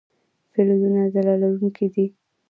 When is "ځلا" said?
1.13-1.33